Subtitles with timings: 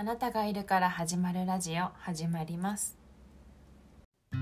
[0.00, 2.96] あなたがいるから始まるラジオ始まります。
[4.30, 4.36] こ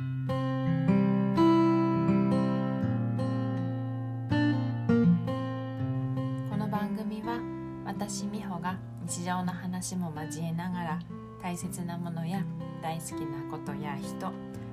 [6.59, 7.41] の番組は
[7.87, 8.77] 私美穂が
[9.07, 10.99] 日常の話も交えながら
[11.43, 12.45] 大切なものや
[12.83, 14.31] 大好きなことや人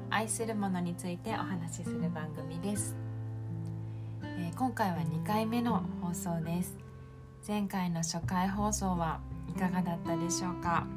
[0.09, 2.93] 愛するものについてお話しする番組です、
[4.21, 6.77] えー、今回は2回目の放送です。
[7.47, 9.21] 前回の初回放送は
[9.55, 10.87] いかがだったでしょうか？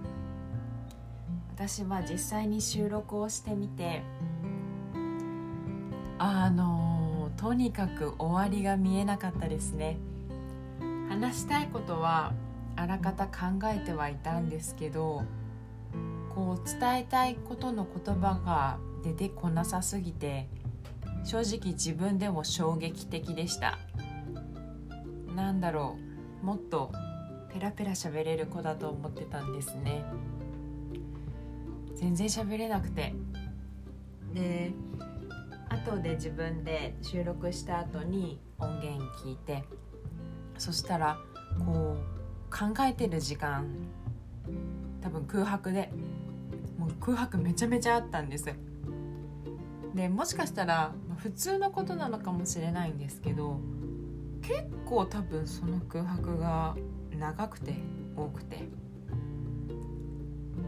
[1.54, 4.02] 私は実際に収録をしてみて
[6.18, 9.98] あのとにかく終わりが見えなかったですね。
[11.10, 12.32] 話したいことは
[12.76, 15.22] あらかた考えてはいたんですけど
[16.34, 20.48] こう伝えたいことの言葉が出てこなさすぎて
[21.24, 23.78] 正直自分でも衝撃的でした。
[25.34, 25.96] なんだろ
[26.42, 26.90] うもっと
[27.56, 30.04] ペラペラ喋れる子だと思ってたんですね。
[31.94, 33.14] 全然喋れなくて。
[34.34, 34.72] で
[35.70, 39.64] 後で自分で収録した後に音源聞いて
[40.58, 41.18] そしたら
[41.64, 43.66] こう考えてる時間
[45.00, 45.90] 多分空白で
[46.78, 48.52] もう空白めちゃめちゃあったんです。
[49.94, 53.58] でもしかしたら普通のことなのかもしれないんですけど
[54.42, 56.76] 結構多分その空白が
[57.18, 57.74] 長くて
[58.16, 58.56] 多くて。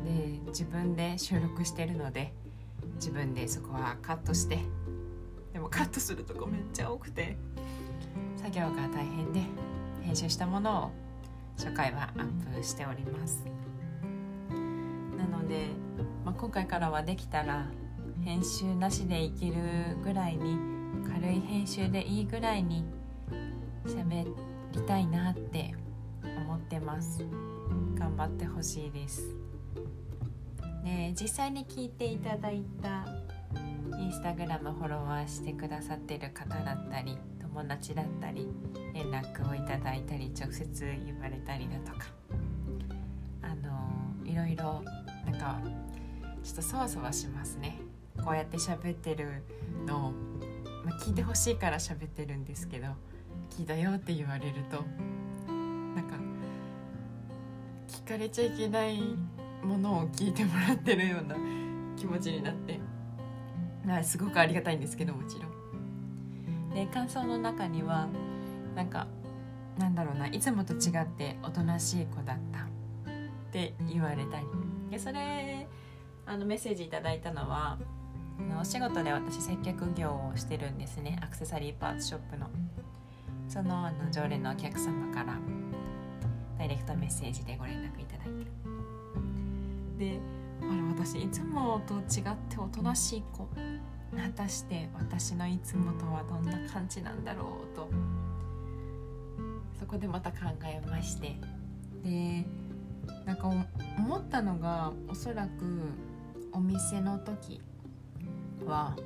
[0.05, 2.33] で自分で収録してるので
[2.95, 4.59] 自分でそこはカットして。
[5.53, 7.37] でもカットするとこめっちゃ多くて。
[8.39, 9.41] 作業が大変で
[10.03, 10.91] 編集したものを
[11.57, 13.45] 初回はアップしております。
[14.51, 15.67] なので、
[16.25, 17.67] まあ、今回からはできたら
[18.25, 19.55] 編集なしでいける
[20.05, 20.57] ぐらいに
[21.13, 22.85] 軽い編集でいいぐらいに
[23.85, 24.33] 喋
[24.73, 25.75] りたいなって
[26.37, 27.25] 思ってます。
[27.95, 29.35] 頑張ってほしいです。
[30.85, 33.07] で実際に聞いていただいた
[33.99, 38.49] インスタグラムフォロワーしてくださってる方だったり友達だったり
[38.95, 42.07] 連絡をいただいたり直接言われたりだとか。
[43.43, 44.83] あのいろいろ
[45.25, 45.61] なんか
[46.43, 47.79] ちょっとそわそわしますね。
[48.25, 49.43] こうやって喋ってる
[49.87, 50.11] のを、
[50.85, 52.89] まあ、聞いてほしいから喋ってるんですけど
[53.51, 54.85] 聞いたよって言われると
[55.99, 56.15] なんか
[57.89, 59.01] 聞かれちゃいけない
[59.65, 61.35] ものを聞いてもらってるような
[61.97, 62.79] 気持ちになって
[64.05, 66.71] すごくありがたいんですけどもちろん。
[66.71, 68.07] で感想の中には
[68.77, 69.09] なんか
[69.77, 72.65] なんだろうないつもと違っておとなしい子だったっ
[73.51, 74.47] て言われたり
[74.91, 75.67] でそれ
[76.27, 77.79] あのメッセージいただいたのは
[78.61, 82.47] お仕事で私接客業をしてるんですねアクセサリーパーツショップの。
[83.49, 85.39] そのあの常連のお客様から
[86.59, 88.27] ダイレクトメッセージでご連絡いただい
[89.99, 90.05] て。
[90.13, 90.21] で
[90.61, 93.49] あら私いつもと違っておとなしい子。
[94.17, 97.89] 果たして私のいつもとはどんな感じなんだろうと。
[99.79, 101.37] そこでまた考えまして。
[102.03, 102.45] で
[103.25, 103.49] なんか
[103.99, 105.51] 思ったのがおそらく
[106.53, 107.61] お店の時
[108.67, 108.97] は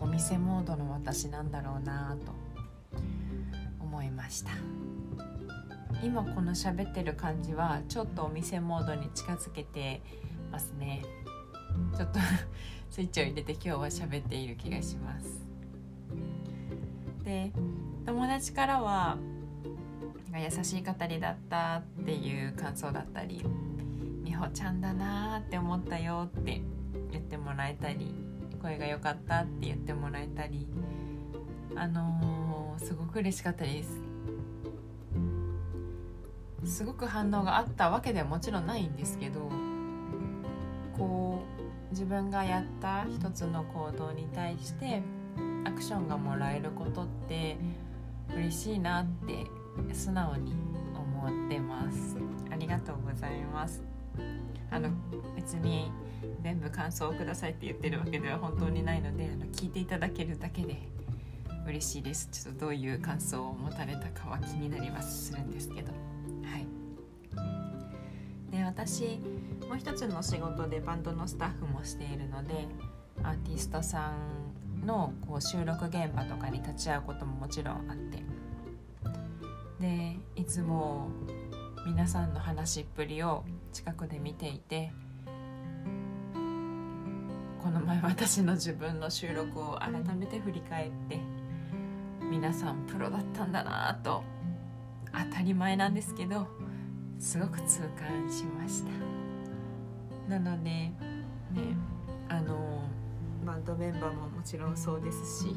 [0.00, 2.32] お店モードの私なんだろうなと
[3.80, 4.52] 思いました。
[6.02, 10.02] 今この喋ってる感じはちょっとお店モードに近づけて
[10.52, 11.02] ますね。
[11.96, 12.18] ちょっと
[12.90, 15.46] スイッチを入れて今日は喋っている気がします。
[17.24, 17.52] で
[18.04, 19.18] 友達からは
[20.32, 23.42] 優しい語りだったっていう感想だったり
[24.22, 26.60] 美穂ちゃんだなって思ったよって
[27.10, 28.14] 言ってもらえたり
[28.60, 30.68] 声が良かったって言ってもらえたり
[31.74, 34.05] あのー、すごく嬉しかったです。
[36.66, 39.48] すごく反応があったわけではもちろんないんですけど
[40.96, 41.42] こ
[41.88, 45.02] う自分がやった一つの行動に対して
[45.64, 47.56] アクションがもらえることって
[48.34, 49.46] 嬉しいなって
[49.94, 50.54] 素直に
[50.94, 52.16] 思ってます。
[52.50, 53.82] ありがとうございます。
[54.70, 54.90] あの
[55.36, 55.92] 別に
[56.42, 60.88] 全部感想をくださいって言ってるわけでは本当にないのであの聞いていただけるだけで
[61.66, 62.28] 嬉しいです。
[62.32, 66.15] ちょっとどういう感想を持たれたかは気になりますするんですけど。
[68.56, 69.18] で私
[69.68, 72.66] もう一つの仕事でバンドのスタッフもしているので
[73.22, 74.12] アーティストさ
[74.82, 78.24] んのこう収録現場とかに立ち会うことももちろんあって。
[79.78, 81.08] でいつも
[81.84, 83.44] 皆さんの話っぷりを
[83.74, 84.90] 近くで見ていて
[87.62, 91.20] この前私の自分の収録を改めて振り返って
[92.22, 94.24] 皆さんプロだったんだなと
[95.12, 96.48] 当たり前なんですけど
[97.18, 98.90] すごく痛感しました。
[100.28, 100.92] なのでね
[102.28, 102.82] あの
[103.44, 105.56] バンドメンバーももちろんそうですし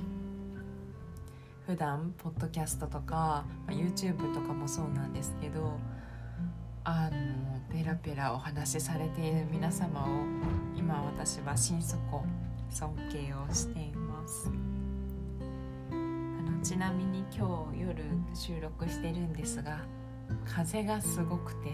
[1.65, 5.77] 普段ポッドキャストとか、まあ、YouTube とかもそうなんですけど
[6.83, 10.07] あのペラペラお話しされている皆様を
[10.75, 11.97] 今私は心底
[12.69, 14.51] 尊敬をしています。
[15.91, 18.03] あのちなみに今日夜
[18.33, 19.79] 収録してるんですが
[20.45, 21.73] 風がすごくて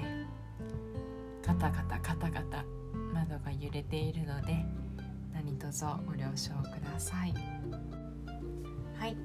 [1.46, 2.66] ガタガタガタガタ
[3.14, 4.66] 窓が揺れているので
[5.34, 7.34] 何卒ご了承ください。
[8.98, 9.18] はい。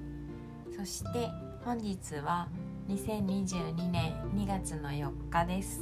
[0.77, 1.29] そして
[1.65, 2.49] 本日は
[2.89, 5.81] 2022年2月の4日です。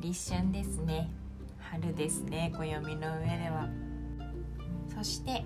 [0.00, 1.10] 立春ですね。
[1.58, 3.68] 春ですね暦の上では。
[4.94, 5.44] そして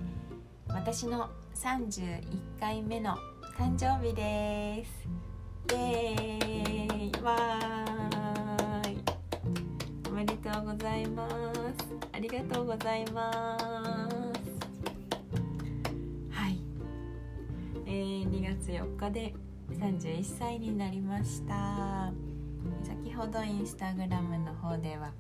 [0.69, 3.17] 私の31回目の
[3.59, 5.36] 誕生日です。
[5.73, 8.99] イエーイわーい
[10.09, 11.37] おめでとうございます。
[12.13, 13.65] ありがとうございます。
[16.31, 16.59] はい、
[17.87, 19.35] えー、2月4日で
[19.71, 22.13] 31歳になりました。
[22.85, 25.11] 先ほどインスタグラムの方では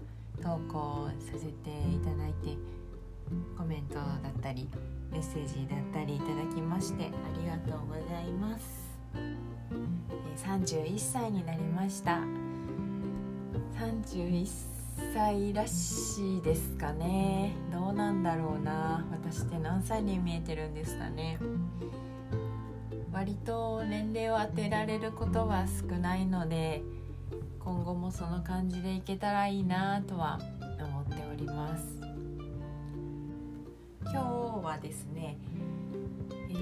[0.43, 2.57] 投稿させていただいて
[3.57, 4.69] コメントだったり
[5.11, 7.09] メッセージだったりいただきましてあ
[7.41, 9.46] りがとうございます。
[10.37, 12.21] 31歳になりました。
[13.79, 14.47] 31
[15.15, 17.53] 歳らしいですかね。
[17.73, 19.05] どうなんだろうな。
[19.11, 21.39] 私って何歳に見えてるんですかね。
[23.13, 26.83] 割と年齢を当てられることは少ないので
[27.59, 30.39] 今後もその感じでいけたらいいなとは
[30.79, 31.99] 思っております。
[34.03, 35.39] 今日はですね、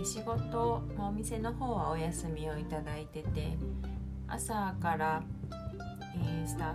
[0.02, 3.58] 仕事、まあ、お店の方はお休みをいただいてて
[4.26, 5.23] 朝から、
[6.17, 6.75] えー、スタッ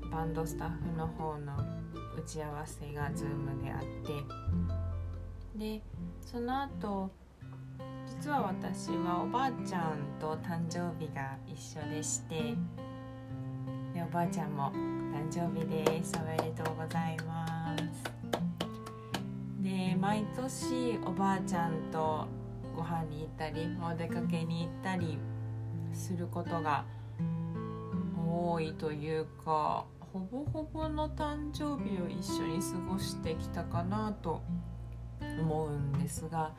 [0.00, 1.56] フバンドスタッフの方の
[2.16, 3.80] 打ち合わせが Zoom であっ
[5.56, 5.82] てで
[6.20, 7.10] その後
[8.06, 12.54] 実は私はおばあちゃんと誕生日が一緒でして
[13.94, 14.72] でおばあちゃんも
[15.10, 16.14] 誕生日です。
[16.16, 17.59] おめでとうございます。
[20.00, 22.26] 毎年おばあちゃんと
[22.74, 25.18] ご飯に行ったりお出かけに行ったり
[25.92, 26.86] することが
[28.26, 34.40] 多いというかほぼほぼの誕生日を一緒に過ごしてきたかなと
[35.20, 36.54] 思うんですが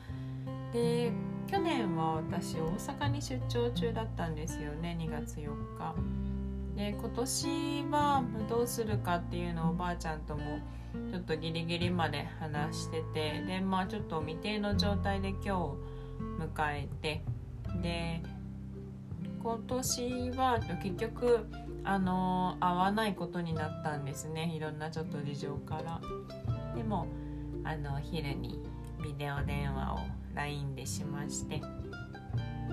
[0.72, 1.10] で
[1.48, 5.42] 去年は私大阪に出張中だったんですよね2月4
[5.76, 6.21] 日。
[6.76, 10.60] で今年はどうするかっていうのをおばあちゃんとも
[11.10, 15.50] ちょっとギリギリまで話しててでまあちょっと未定の状態で今日
[16.42, 17.22] 迎えて
[17.82, 18.22] で
[19.42, 21.46] 今年は結局
[21.84, 24.52] あの会わないことになったんですね。
[24.54, 26.00] いろんなちょっと事情から。
[26.76, 27.08] でも
[27.64, 28.60] あの昼に
[29.02, 29.98] ビデオ電話を
[30.34, 31.60] LINE でしまして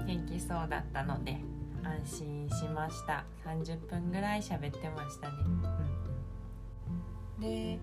[0.05, 1.37] 元気そうだったので
[1.83, 3.25] 安心しました。
[3.45, 5.35] 30分ぐらい喋ってましたね、
[7.37, 7.79] うん、で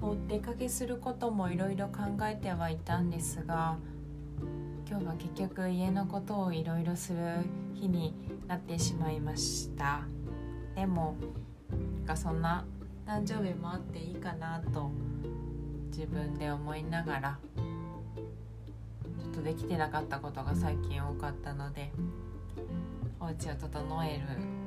[0.00, 3.76] お出かけすることもいろいろ考えてはいたんですが
[4.88, 7.18] 今日は結局家のことをいろいろする
[7.74, 8.14] 日に
[8.46, 10.02] なってしまいました。
[10.74, 11.16] でも
[12.04, 12.64] がそんな
[13.06, 14.90] 誕生日もあっていいかなと
[15.90, 21.92] 自分で思いながらちょっとできてなかったことが最近多かったので
[23.24, 24.22] お家を整える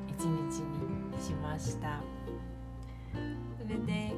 [0.07, 2.01] 一日にしました。
[3.13, 4.13] それで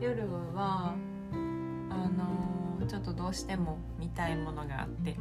[0.00, 0.94] 夜は
[1.30, 5.12] あのー、ちょっとどうしても見たいものがあって。
[5.12, 5.18] で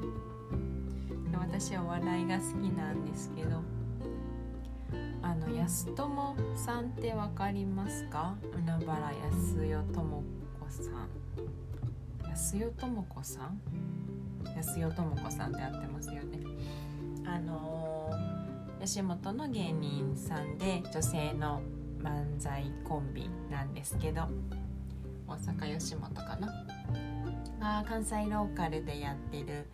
[1.38, 3.62] 私は笑いが好きなんですけど
[5.22, 8.38] あの安友さんって分かりますか？
[8.56, 10.24] 海原安代智
[10.60, 11.10] 子さん。
[12.30, 13.60] 安代智子さん？
[14.56, 16.40] 安代智子さんで合ってますよね。
[17.26, 17.93] あのー、
[18.84, 21.62] 吉本の芸人さんで女性の
[22.02, 24.28] 漫才コンビなんですけど。
[25.26, 26.50] 大阪吉本かな。
[27.62, 29.68] あ関西ローカルでやってる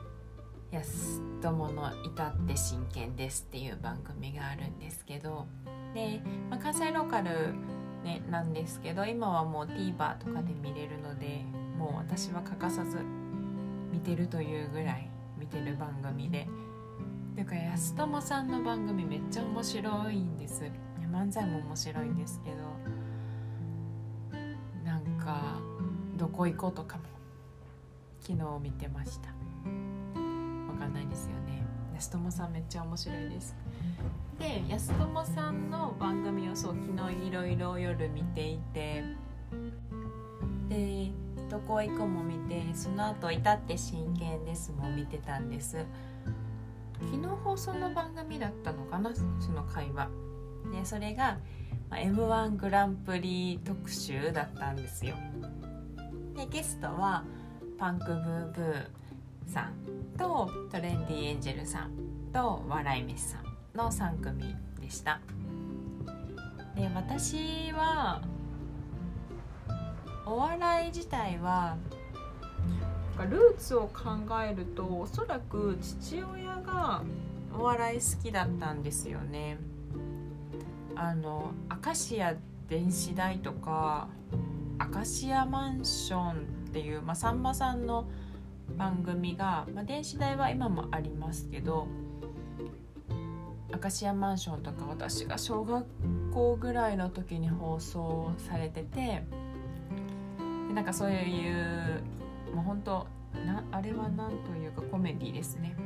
[0.72, 5.46] 「安友の至って真剣です」っていう番組があるんですけど。
[5.92, 7.52] で、まあ、関西ローカル、
[8.02, 11.44] ね、なんですけど今はもう TVer とかで見れるので
[11.78, 12.98] もう私は欠かさず
[13.92, 16.48] 見てるというぐらい見てる番組で。
[17.38, 20.64] ていうか安友さんの番組めっちゃ面白いんです。
[21.12, 22.56] 漫才も面白いんですけど
[24.84, 25.60] なんか
[26.16, 27.04] どこ行こうとかも
[28.20, 29.28] 昨日見てました。
[29.28, 29.34] わ
[30.80, 31.62] かんないですよね。
[31.94, 33.54] 安友さんめっちゃ面白いです。
[34.40, 39.04] で安友さんの番組をそう昨日いろいろ夜見ていて
[40.68, 41.12] で
[41.48, 45.86] 「どこ行く」も見てその後至って真剣です」も見てたんです。
[47.00, 49.10] 昨日放送の番組だったのかな？
[49.14, 50.08] その会話。
[50.72, 51.38] でそれが
[51.94, 55.14] m 1グランプリ特集だったんですよ。
[56.36, 57.24] でゲストは
[57.78, 58.86] パンクブーブー
[59.46, 59.72] さん
[60.18, 61.92] とトレンディエンジェルさん
[62.32, 63.44] と笑い飯さん
[63.76, 65.20] の3組でした。
[66.76, 68.20] で私は
[70.26, 71.76] お笑い自体は
[73.18, 74.10] かルーツを考
[74.48, 77.02] えるとおそらく父親が
[77.52, 79.58] お笑い好きだったんですよね。
[80.94, 81.52] あの
[81.84, 82.36] 明石家
[82.68, 84.08] 電子台とか
[84.94, 86.34] 明石家マンションっ
[86.72, 88.08] ていう、まあ、さんまさんの
[88.76, 91.86] 番組が、まあ、電子台は今もありますけど
[93.72, 95.86] 明石家マンションとか私が小学
[96.32, 99.24] 校ぐらいの時に放送されてて
[100.74, 102.02] なんかそういう
[102.54, 103.06] もう本当
[103.46, 105.76] なあれは何というかコメディですね。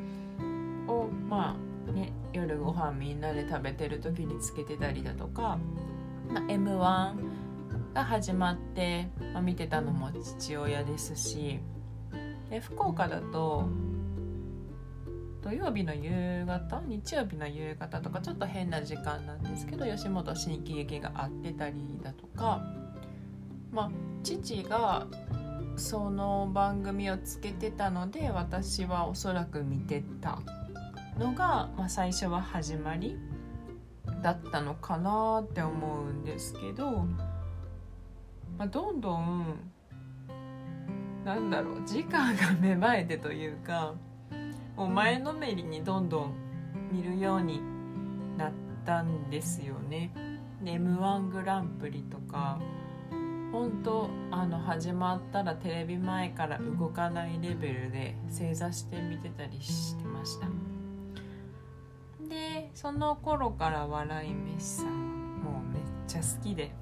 [0.89, 1.57] をま
[1.89, 5.59] あね夜ご飯みんなで食べてる時につけてたりだとか、
[6.31, 7.15] まあ、m 1
[7.95, 11.61] が始まって、まあ、見てたのも父親ですし
[12.51, 13.69] で福岡だと
[15.43, 22.63] 土曜日の夕方日曜日の夕方とかちょっと変な時間なんですけど吉本新喜劇があってたりだとか
[23.73, 23.91] まあ
[24.23, 25.07] 父が
[25.77, 30.39] その番組をつけてたので私はおそらく見てた
[31.19, 33.17] のが、まあ、最初は始まり
[34.23, 36.91] だったのかなって思うんですけど、
[38.59, 39.73] まあ、どんどん
[41.25, 43.95] なんだろう時間が芽生えてというか
[44.77, 46.35] もう前のめりにどんどん
[46.91, 47.61] 見るように
[48.37, 48.53] なっ
[48.85, 50.13] たんですよね。
[50.65, 52.61] m 1グランプリとか
[53.53, 60.47] 本当あの始まったらテレビ前から動かないレベルで正座して見てたりしてました。
[62.29, 66.73] でその頃から笑い飯さんもうめっちゃ好きで。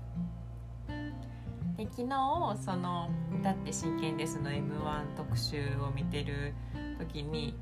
[1.77, 3.09] で昨日その
[3.43, 6.55] 「だって真剣です」の m 1特集を見てる
[6.99, 7.57] 時に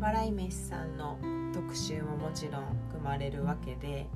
[0.00, 1.18] 笑い飯さんの
[1.52, 4.06] 特集ももちろん組まれるわけで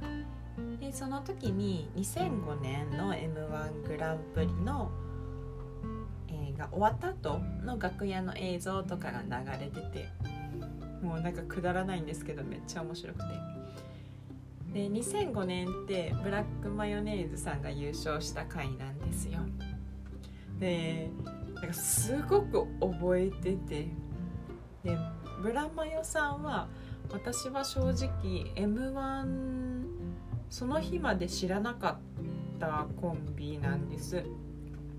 [0.89, 4.91] でその時に2005年の m 1グランプリの、
[6.29, 10.09] えー、が終わった後の楽屋の映像とかが流れてて
[11.03, 13.25] もうなんかくだらないんですけどめっちゃ面白くて。
[14.73, 19.41] で2005年ってブラックマヨネーズさんが優勝した回なんですよ
[20.59, 21.09] で
[21.55, 23.89] なんかすごく覚えてて
[24.85, 24.99] で
[25.43, 26.69] ブラマヨさんは
[27.11, 29.88] 私は正直 m 1
[30.51, 31.99] その日まで知らなか
[32.57, 34.25] ったコンビなんです。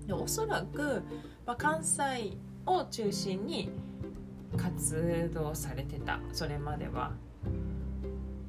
[0.06, 1.02] でおそらく、
[1.46, 3.70] まあ、関西を中心に
[4.56, 6.20] 活動されてた。
[6.32, 7.12] それまでは。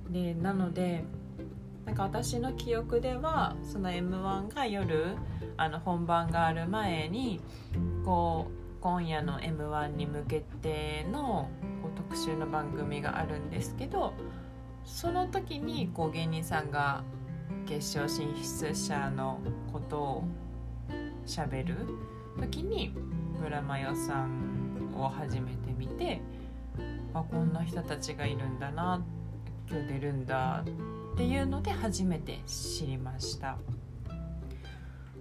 [0.10, 1.04] でなので
[1.86, 5.16] なんか私の記憶ではその m 1が夜
[5.58, 7.40] あの本番がある前に
[8.06, 11.50] こう今夜の m 1に向けての
[11.82, 14.14] こう特集の番組があるんですけど
[14.86, 17.04] その時にこう芸人さんが
[17.66, 19.40] 決勝進出者の
[19.72, 20.24] ことを
[21.26, 21.76] しゃべる
[22.40, 22.94] 時に
[23.42, 26.22] 村マヨさんを初めて見て
[27.14, 29.04] あこんな人たちがいるんだな
[29.70, 30.64] 今日出るんだ
[31.14, 33.58] っていうので初めて知りました。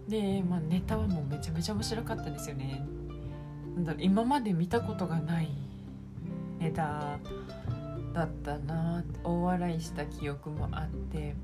[0.09, 2.85] で、まあ、ネタはもうめちゃめちゃ面白かったですよね。
[3.77, 5.49] なんだろ今まで見たことがない
[6.59, 7.19] ネタ
[8.21, 11.35] だったな大笑いした記憶もあって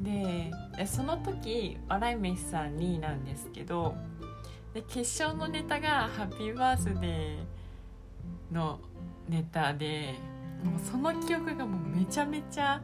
[0.00, 0.50] で
[0.86, 3.94] その時笑い飯さん2位なんですけど
[4.72, 7.44] で決勝のネタが「ハッピーバースデー」
[8.50, 8.80] の
[9.28, 10.14] ネタで
[10.64, 12.82] もうその記憶がもうめちゃめちゃ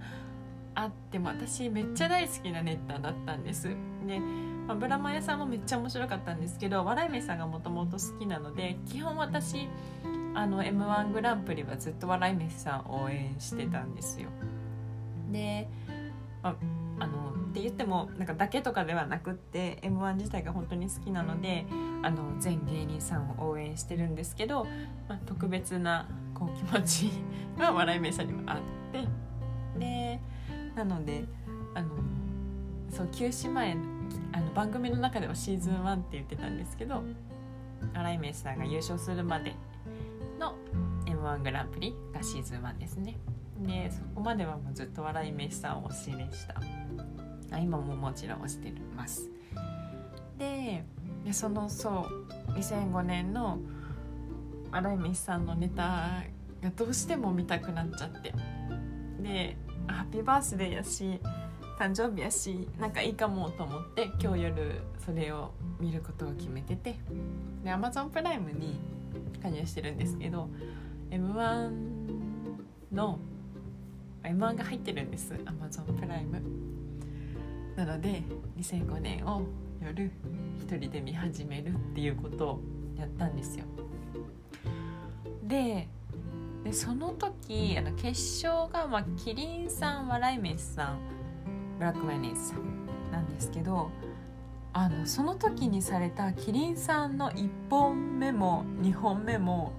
[0.75, 3.69] あっても私めっちゃ大好きなネタだったんです。
[4.07, 4.21] で、
[4.69, 9.67] まあ、ブラマヨさんもめっちゃ面白かったんですけど笑い飯さんがもともと好きなので基本私
[10.37, 14.29] あの m 1グランプリはずっと笑い飯さん応援してたんですよ。
[15.33, 15.67] で、
[16.43, 16.55] ま
[17.01, 21.65] あ、のって言ってもなんかだけとかではなくって m 1自体が本当に好きなので
[22.03, 24.67] あの全芸人さんを応援してるんですけど、
[25.09, 27.11] まあ、特別なこう気持ち
[27.59, 28.59] が笑い飯さんにもあっ
[28.93, 29.09] て
[29.79, 30.21] で
[30.75, 31.25] なので
[31.75, 31.89] あの
[32.91, 33.75] そう休止前
[34.33, 37.03] あの番組の中ではシーズン1って言ってたんですけど
[37.95, 39.55] 笑い飯さんが優勝するまで
[40.39, 40.55] の
[41.07, 43.17] m 1グランプリがシーズン1ですね。
[43.61, 46.55] でそこまではもうずっと笑い飯さんを推しでした。
[47.53, 49.31] あ今ももちろん推してます。
[50.39, 50.85] で
[51.33, 52.07] そのそ
[52.49, 53.59] う2005年の
[54.71, 56.23] 新井美さんのネタ
[56.63, 58.35] がどうしても見たくなっちゃって。
[59.23, 61.21] でハッピーバースデーやし
[61.79, 66.97] 誕生日やしなんかいいかもと思って今日夜それを見ることを決めてて。
[67.65, 68.79] で Amazon プライムに
[69.43, 70.49] 加入してるんですけど
[71.11, 71.71] m 1
[72.93, 73.19] の
[74.25, 75.33] m 1が入ってるんです。
[75.35, 76.43] Amazon プライム
[77.77, 78.23] なので
[78.59, 79.43] 2005年を
[79.83, 80.11] 夜
[80.59, 82.61] 一人で見始めるっていうことを
[82.97, 83.65] やったんですよ。
[85.45, 85.89] で
[86.65, 88.09] でその時あの決
[88.45, 90.99] 勝が、まあ、キリンさん笑い飯さん
[91.79, 93.91] ブラックマヨネーズさんなんですけど
[94.79, 99.73] あのその時にされたキリンさんの1本目も2本目も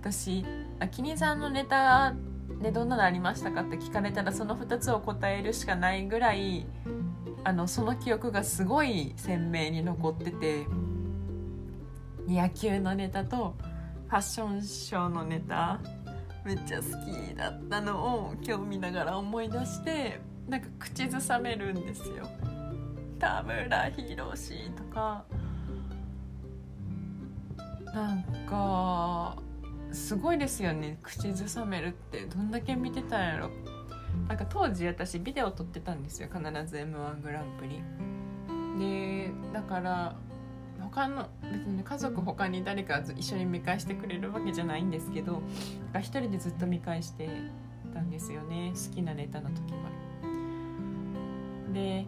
[0.00, 0.44] 私
[0.92, 2.14] キリンさんのネタ
[2.62, 6.64] でどんなのありましたかって聞かれたらその2つを答えるしかないぐらい
[7.42, 10.64] あのその記憶がすごい鮮明に残ってて
[12.28, 13.56] 野球のネタと
[14.06, 15.80] ファッションショーのネタ
[16.44, 22.28] めっちゃ好きだったのを今日見ながら思い出してなんか口ずさめるんですよ。
[23.18, 25.24] 田村宏とか
[27.94, 29.36] なんか
[29.92, 30.98] すごいですよね。
[31.02, 32.26] 口ずさめるって。
[32.26, 33.50] どんだけ見てたんやろ。
[34.28, 36.28] なんか当時私ビデオ撮ってたんですよ。
[36.28, 37.82] 必ず m 1グランプリ。
[38.78, 40.14] でだから
[40.80, 45.40] 他の別に家族他に誰か一緒に見返してくれるわけじゃないんですけど
[45.94, 47.28] 一人でずっと見返して
[47.94, 48.72] たんですよね。
[48.74, 49.78] 好きなネタの時は。
[51.72, 52.06] で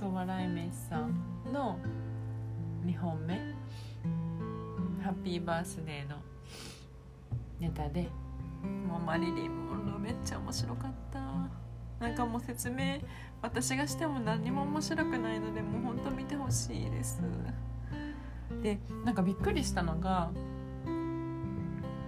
[0.00, 1.78] そう笑い飯さんの
[2.86, 3.34] 2本目
[5.04, 6.16] 「ハッピーバースデー」の
[7.60, 8.08] ネタで。
[8.62, 11.20] もうマリリン・モンローめっちゃ面白かった。
[11.98, 13.00] なんかもう説明
[13.42, 17.22] 私がしても何にも面白くないのでもうほんと見てほしいです。
[18.62, 20.30] でなんかびっくりしたのが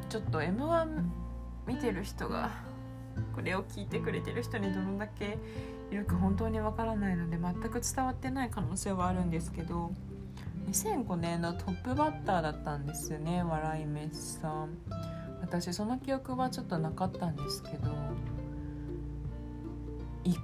[0.09, 1.05] ちょっと m 1
[1.67, 2.51] 見てる人が
[3.35, 5.39] これを聞いてくれてる人にどれだけ
[5.93, 9.93] いるか本当にわからないので全く伝わってない可能性はあるんですけど
[10.71, 14.79] 2005年のトップバッターだったんですよね笑い飯さん。
[15.43, 17.91] 私その記憶はちょっとなかったんですけど
[20.25, 20.39] 1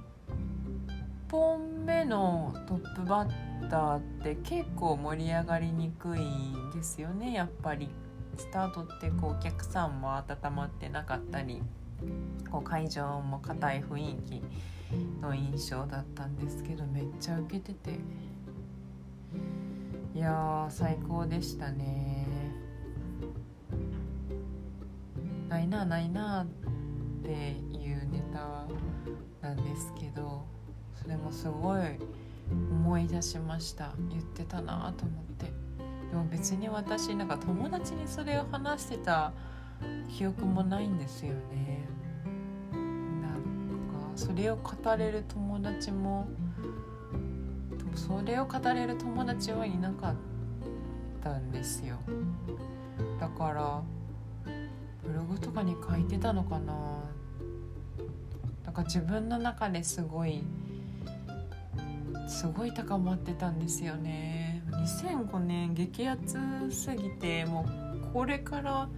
[1.31, 7.89] 本目のトップバッターって結構盛り上がりにくいんですよねやっぱり。
[8.37, 11.61] スタートってこうお客さんも温まってなかったり
[12.49, 14.41] こう会場も硬い雰囲気
[15.21, 17.99] の印象だったんですけどめっちゃ受けてて。
[20.15, 22.27] いや最高でしたね。
[25.47, 26.47] ないなないなっ
[27.23, 27.29] て
[27.75, 28.67] いうネタ
[29.41, 30.45] なんですけど
[30.93, 31.81] それもすごい
[32.51, 33.93] 思い出しました。
[34.09, 35.45] 言ってたなと思って。
[36.09, 39.31] でも別に私なんか友達にそれを話してた
[40.09, 41.78] 記憶もないんですよね。
[44.19, 46.27] それを語れる友達も
[47.95, 50.15] それを語れる友達はいなかっ
[51.23, 51.97] たんですよ。
[53.17, 53.81] だから
[55.07, 56.73] ブログとかに書いてたのかな。
[58.65, 60.43] なんか自分の中ですごい
[62.27, 64.63] すごい高まってたんですよね。
[64.69, 66.37] 2005年激アツ
[66.71, 67.65] すぎても
[68.11, 68.89] うこれから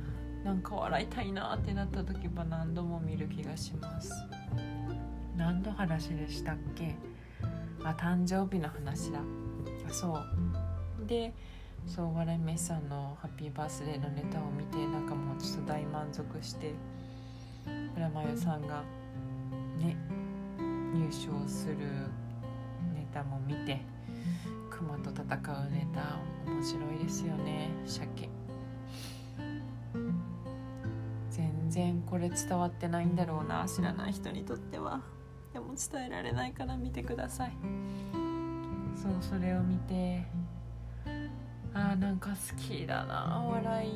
[0.44, 4.12] なんか笑いたいなってなった時は何度も見る気がします。
[5.42, 6.96] 何の話でしたっけ？
[7.84, 9.22] あ誕生日の話だ。
[9.90, 11.08] あそう。
[11.08, 11.34] で
[11.88, 16.76] そう笑い飯さんのハッピーバースデーのネタを見てなんかもうちょっと大満足して
[17.96, 18.84] 村マヨさんが
[19.80, 19.98] ね
[20.94, 21.78] 入賞する
[22.94, 23.82] ネタも見て
[24.70, 27.72] 熊と戦うネタ面白いですよね。
[27.88, 28.30] 鮭。
[31.32, 35.02] 全然これ伝わってないんだろうな知らない人にとっては。
[35.54, 37.54] でも伝えられないから見てください。
[38.96, 40.26] そうそれを見て
[41.74, 43.42] あーなんか好きだな。
[43.46, 43.92] お笑い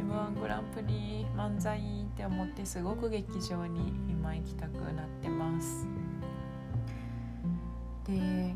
[0.00, 5.86] m 1グランプリ漫才って思ってすごく劇場に今行きたくなってます。
[8.06, 8.54] で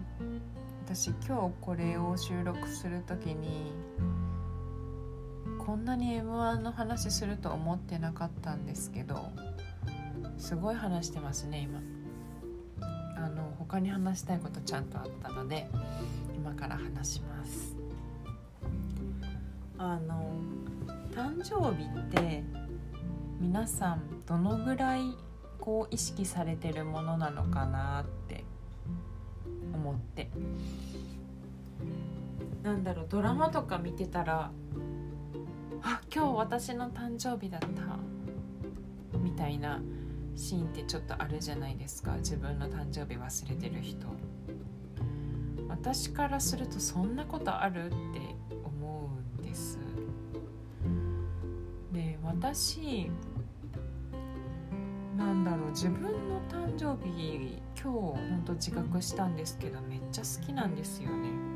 [0.87, 3.73] 私今日これを収録する時に
[5.65, 9.31] こんなに m 1の話すると思ってなかったんですけど
[10.39, 11.94] すごい話してますね今。
[13.75, 15.67] 他に話したいことちゃんとあったので
[16.37, 17.75] 今から話します。
[19.77, 20.31] あの
[21.13, 22.45] 誕生日って
[23.41, 25.01] 皆さんどのぐらい
[25.59, 28.45] こう意識されてるものなのかなって
[29.73, 30.31] 思って。
[32.63, 34.53] なんだろうドラマとか見てたら
[35.83, 39.83] あ今日私の誕生日だったみたいな
[40.37, 42.17] シーンってちょっとあるじゃないですか。
[42.17, 44.07] 自分の誕生日忘れてる人。
[45.69, 47.95] 私からするとそんなことあるって
[48.65, 49.79] 思うんです。
[51.93, 53.11] で私
[55.17, 55.71] なんだろう。
[55.71, 61.54] 自分の誕生日今日ほんと自覚したんですけどめっちゃ好きなんですよね。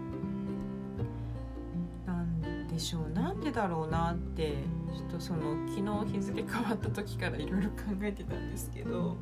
[2.79, 3.11] でしょう。
[3.11, 3.91] なんでだろう。
[3.91, 4.55] なって
[4.97, 9.17] ちょっとその昨日日付変わった時からいろいろ考えてたんですけど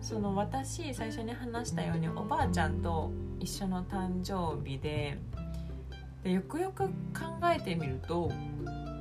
[0.00, 3.10] その私最初に話したようにおばあちゃんと
[3.40, 5.18] 一緒の誕生日で
[6.22, 6.92] でよくよく考
[7.44, 8.30] えてみると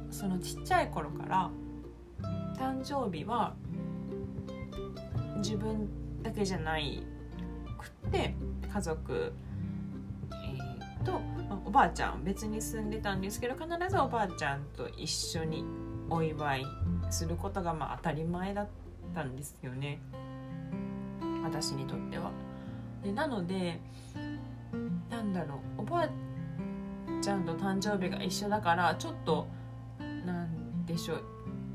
[0.09, 1.51] そのちっちゃい頃から
[2.57, 3.53] 誕生日は
[5.37, 5.89] 自分
[6.23, 7.03] だけじゃない
[7.77, 8.33] くって
[8.71, 9.33] 家族、
[11.03, 11.21] と、
[11.65, 15.65] おばあちゃん別に住んでたんですけど必ずおばあちゃんと一緒に
[16.09, 16.65] お祝い
[17.09, 18.67] することがまあ当たり前だっ
[19.13, 19.99] たんですよね
[21.43, 22.31] 私にとっては。
[23.03, 23.79] でなので
[25.09, 26.09] なんだろうおばあ
[27.21, 29.47] ちゃんと誕生日が一緒だからちょっと
[30.25, 31.23] なんでしょう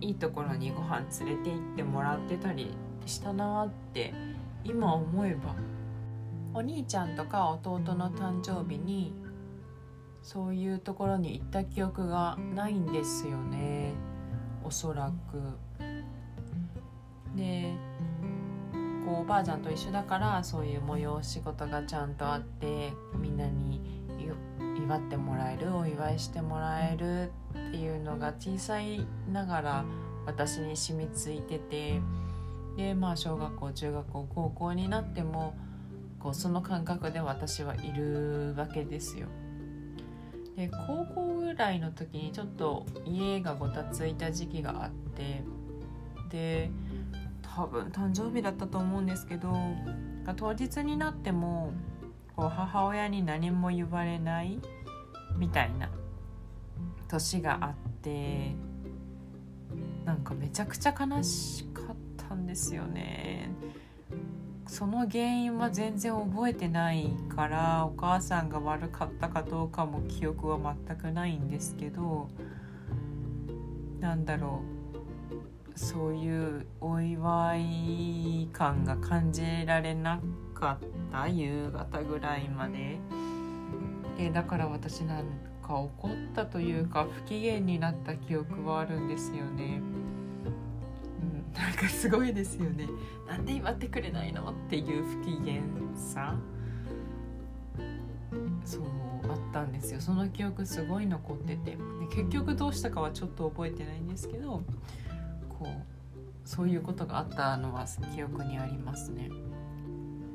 [0.01, 2.75] いいところにご飯連れて行ってもらってたり
[3.07, 4.13] したなって
[4.65, 5.55] 今思えば
[6.57, 9.13] お兄ちゃんとか弟の誕生日に
[10.23, 13.93] そういうところに行った記憶がないんですよね
[14.65, 15.85] おそらく。
[17.37, 17.75] で
[19.05, 23.83] こうおばあちゃんと一緒だからそういう催し事がちゃんとあってみんなに
[24.79, 27.33] 祝ってもらえるお祝いしてもらえる
[27.69, 29.85] っていうのが小さいながら
[30.25, 32.01] 私に染みついてて
[32.79, 35.55] でまあ小学校中学校高校になっても
[36.27, 39.29] こうその感覚で私はいるわけですよ。
[40.57, 45.45] で高校ぐらいの時にちょっと家がごたついた時期があって
[46.29, 46.71] で
[47.43, 49.55] 多分誕生日だったと思うんですけど
[50.35, 51.73] 当日になっても
[52.35, 54.59] こう母親に何も言われない
[55.37, 55.91] みたいな
[57.07, 58.57] 年があって
[60.05, 63.49] なんかめちゃくちゃ悲しかったんですよね。
[64.67, 72.29] その原因は全然覚えてないからお母さんが悪かったかどうかも記憶は全くないんですけど
[74.01, 74.63] なんだろ
[75.75, 80.21] うそういうお祝い感が感じられな
[80.55, 82.99] かった夕方ぐらいまで
[84.17, 85.25] でだから私なん
[85.63, 89.83] か怒ったというか不機嫌になった記憶はあるんですよね。
[91.57, 92.87] なんかすごいですよね。
[93.27, 95.63] なんで祝ってくれないのっていう不機嫌
[95.95, 96.35] さ。
[98.65, 98.83] そう
[99.29, 100.01] あったんですよ。
[100.01, 101.73] その記憶すごい残ってて。
[101.73, 101.79] で
[102.11, 104.63] 結局どうしたかはちょっと覚えてないんですけど
[105.59, 105.69] こう
[106.45, 109.31] そういうことがあったのは記憶にありますね。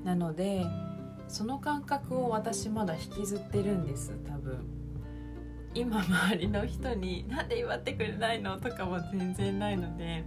[0.03, 0.65] なので
[1.27, 4.11] その感覚を私まだ引きずってるんです。
[4.27, 4.59] 多分。
[5.73, 10.25] 今周りの人に「なんで祝ってくれないの?」とかは全然ないので。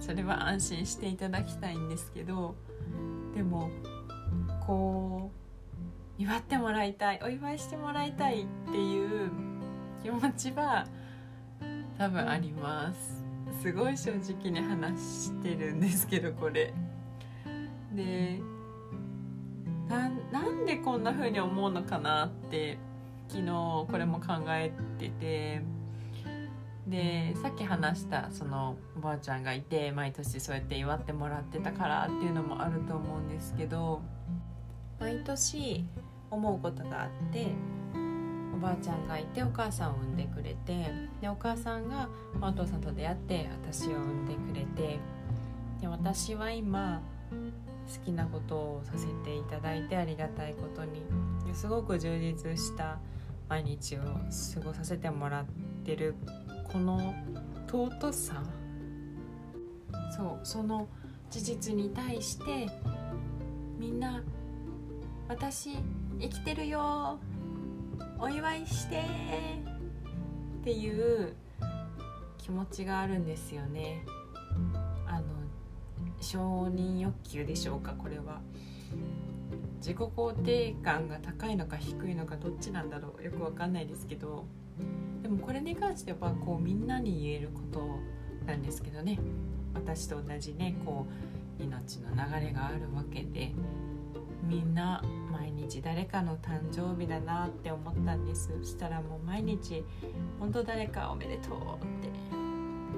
[0.00, 2.54] それは安心していただきたいんですけど
[3.34, 3.70] でも
[4.66, 5.30] こ
[6.18, 9.30] う祝ってもらいたいお祝いしてもらいたいっていう
[10.02, 10.86] 気持ちは
[11.96, 13.24] 多分あります。
[13.62, 16.72] すごい正直に話してるんですけどこれ。
[17.92, 18.40] で
[19.88, 20.08] な
[20.42, 22.78] んでこんな風に思うのかなって
[23.28, 23.46] 昨日
[23.90, 25.77] これも考えてて。
[26.88, 34.00] でさっき話したそのおばあちゃんがいて毎年そうやって祝ってもらってたからっていうのもあると思うんですけど
[34.98, 35.84] 毎年
[36.30, 37.48] 思うことがあって
[38.54, 42.08] おばあちゃんがいてお母さんを産んでくれてでお母さんが、
[42.40, 44.98] まあ、お父さんと出会って私を産んでくれて
[45.80, 51.02] で私は今好きなことをさせていただいてありがたいことに
[51.54, 52.98] すごく充実した
[53.48, 55.44] 毎日を過ごさせてもらっ
[55.84, 56.14] てる
[56.70, 57.14] この
[57.66, 58.42] 尊さ
[60.16, 60.88] そうその
[61.30, 62.68] 事実に対して
[63.78, 64.22] みんな
[65.28, 65.76] 「私
[66.18, 67.18] 生きてるよ
[68.18, 69.02] お祝いして!」
[70.60, 71.34] っていう
[72.38, 74.04] 気持ちがあるんですよね。
[75.06, 75.26] あの
[76.20, 78.40] 承認欲求でしょうかこれは。
[79.80, 84.44] 自己肯定感が高いのか低いのかどっちなんだろうよくわかんないですけど
[85.22, 87.98] でもこれに関してはこうみんなに言えること
[88.46, 89.18] なんですけどね。
[89.74, 91.06] 私と同じねこ
[91.60, 93.52] う命の流れがあるわけで
[94.42, 98.50] みんな毎日誰かの誕生日だなって思ったんです。
[98.60, 99.84] そしたらもう毎日
[100.40, 102.10] 本当誰かおめでとうって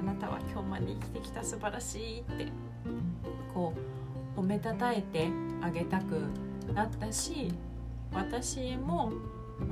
[0.00, 2.46] あなたは今日まで生きてきた素晴らしいって
[3.52, 3.74] こ
[4.37, 5.28] う褒めたたえて
[5.61, 6.22] あげたく
[6.72, 7.52] なったし
[8.12, 9.12] 私も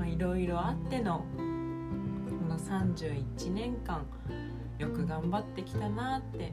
[0.06, 1.47] いろいろあってのこの
[2.58, 4.04] 31年間
[4.78, 6.52] よく頑張ってきたなって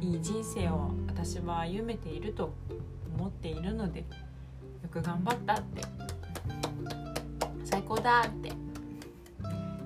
[0.00, 2.54] いい人生を私は歩めていると
[3.16, 4.06] 思っているのでよ
[4.90, 5.82] く頑張ったって
[7.64, 8.52] 最高だって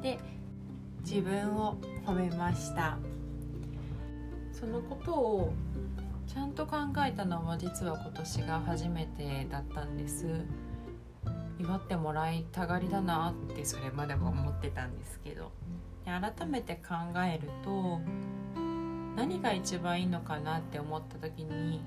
[0.02, 0.18] で
[1.00, 1.76] 自分を
[2.06, 2.98] 褒めました。
[4.58, 5.52] そのことを
[6.26, 6.76] ちゃんと考
[7.06, 10.26] えたのは実は今年が初めてだったんです。
[11.58, 15.50] 祝ってもらいたがりだなってそれまでも思ってたんですけど。
[16.08, 18.00] 改めて考えると
[19.14, 21.82] 何が一番いいのかなって思った時に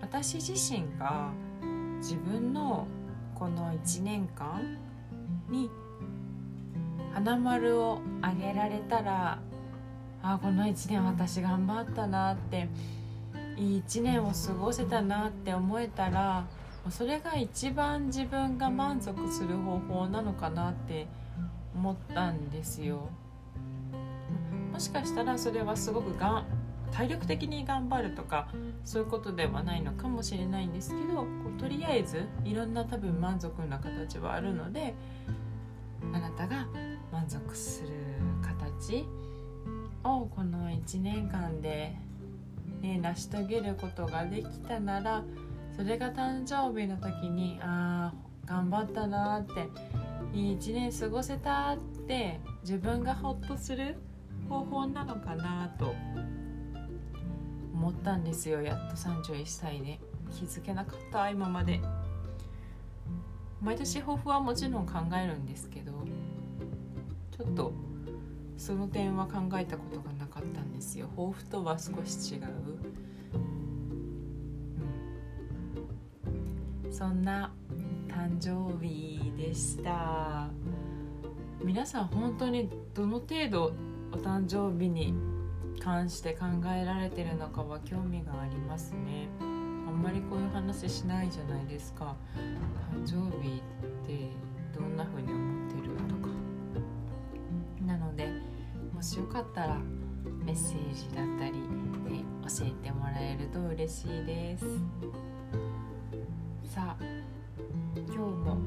[0.00, 1.30] 私自身が
[1.98, 2.86] 自分の
[3.34, 4.78] この1年間
[5.50, 5.68] に
[7.12, 9.40] 花丸をあげられたら
[10.22, 12.68] あこの1年私頑張ったなって
[13.56, 16.46] いい1年を過ごせたなって思えたら
[16.90, 21.06] それが一番自分が満足する方法なのかなって
[21.74, 23.10] 思ったんですよ。
[24.72, 26.46] もしかしたらそれはすごくがん
[26.92, 28.48] 体力的に頑張るとか
[28.84, 31.26] そういうことではないのかもしれないんですけど
[31.58, 34.94] とりあえずいろんな多分満足な形はあるので
[36.12, 36.66] あなたが
[37.12, 37.88] 満足する
[38.42, 39.04] 形
[40.04, 41.96] をこの1年間で、
[42.80, 45.24] ね、成し遂げることができたなら
[45.78, 48.14] それが誕生日の時にああ
[48.44, 49.68] 頑張ったなって
[50.34, 53.94] いい1年過ごせたって自分がホッとする
[54.48, 55.94] 方法なのかなと
[57.72, 58.60] 思ったんですよ。
[58.60, 60.00] やっと31歳で。
[60.32, 61.80] 気づけなかった今まで。
[63.62, 65.92] 毎年抱負はもちろん考えるんですけど
[67.36, 67.72] ちょっと
[68.56, 71.06] その点は考えたことがなかったんですよ。
[71.16, 72.42] 抱負とは少し違う、
[76.98, 77.52] そんな
[78.08, 80.48] 誕生日でした。
[81.62, 83.72] 皆さん本当にどの程度
[84.12, 85.14] お誕生日に
[85.78, 89.28] 関して考えられてるのかは興味がありますね。
[89.40, 92.16] あんまりこういう話しないじゃないですか。
[92.92, 93.62] 誕生日っ
[94.04, 94.30] て
[94.76, 96.34] どんな風に思ってるとか。
[97.86, 98.28] なので
[98.92, 99.76] もしよかったら
[100.44, 101.52] メッセージだったり
[102.10, 104.64] で教えてもらえると嬉しいです。
[106.68, 107.02] さあ
[107.94, 108.58] 今日も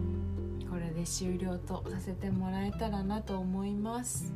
[0.68, 4.34] これで終了とさせてもらえたらなと思います。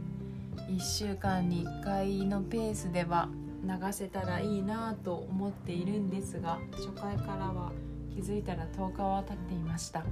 [0.69, 3.27] 1週間に1回のペースでは
[3.63, 7.71] 流せたらいいなと思っているんですが初回からは
[8.13, 10.03] 気づいたら10日は経っていました。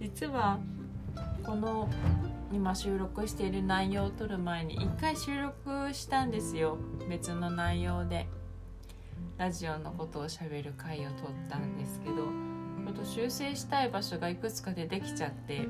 [0.00, 0.58] 実は
[1.44, 1.88] この
[2.52, 6.78] 今収録している内容を撮る前に1回収録したんですよ。
[7.08, 8.26] 別の内容で。
[9.40, 11.14] ラジオのことをしゃべる回を撮っ
[11.48, 15.66] たんですけどちょっと修正したい場所がいくつか出てきちゃって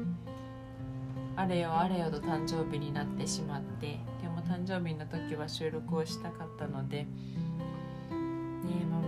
[1.36, 7.06] あれよあれよと誕生日になってしまってでも誕生日の時は収録をしたかったので、ね、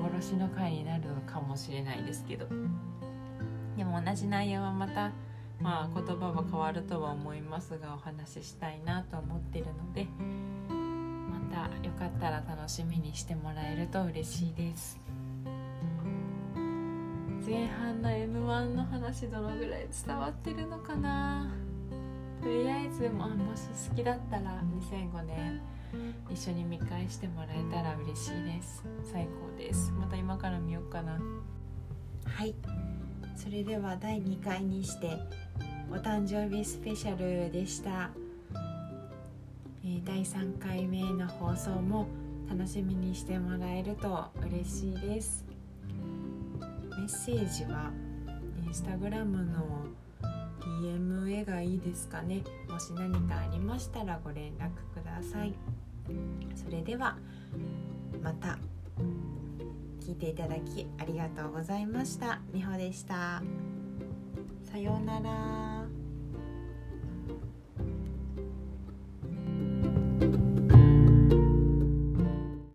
[0.00, 2.46] 幻の回になるのかもしれないですけど。
[3.76, 5.10] でも同じ内容はまた、
[5.58, 10.06] まあ、言葉は変わるとは思いますがお話ししたいなと思ってるので
[11.52, 14.98] たよかったら楽しみにしてもらえると嬉しいです。
[17.44, 21.52] 前半の m 1の話どのぐらい伝わってるのかな？
[22.40, 25.60] とりあえずももし好きだったら2005年
[26.30, 28.84] 一緒に見返してもらえたら嬉しいです。
[29.12, 29.92] 最高です。
[29.92, 31.20] また今から見ようかな。
[32.24, 32.54] はい。
[33.36, 35.18] それでは第2回にして
[35.90, 38.10] お誕生日スペシャルでした、
[39.84, 42.06] え、第3回目の放送も
[42.48, 45.44] 楽しみにしてもらえると嬉しいです。
[46.90, 47.90] メッセージは
[48.64, 49.86] インスタグラムの
[50.60, 52.44] DM がいいですかね。
[52.68, 55.52] もし何かありましたらご連絡ください。
[56.54, 57.16] それでは
[58.22, 58.58] また
[60.00, 62.40] 聞いていただきありがとうございました。
[62.52, 63.42] みほでした。
[64.62, 65.81] さようなら。